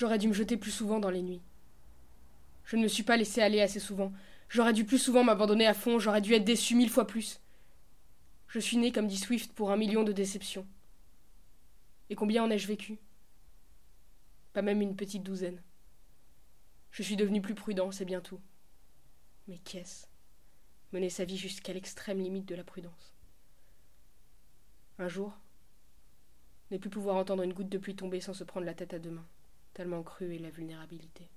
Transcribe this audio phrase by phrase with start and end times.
[0.00, 1.42] J'aurais dû me jeter plus souvent dans les nuits.
[2.64, 4.14] Je ne me suis pas laissé aller assez souvent.
[4.48, 7.38] J'aurais dû plus souvent m'abandonner à fond, j'aurais dû être déçu mille fois plus.
[8.48, 10.66] Je suis né, comme dit Swift, pour un million de déceptions.
[12.08, 12.98] Et combien en ai-je vécu?
[14.54, 15.60] Pas même une petite douzaine.
[16.92, 18.40] Je suis devenu plus prudent, c'est bien tout.
[19.48, 20.06] Mais qu'est-ce?
[20.94, 23.14] Mener sa vie jusqu'à l'extrême limite de la prudence.
[24.98, 25.36] Un jour,
[26.70, 28.98] ne plus pouvoir entendre une goutte de pluie tomber sans se prendre la tête à
[28.98, 29.28] deux mains,
[29.74, 31.30] tellement crue est la vulnérabilité.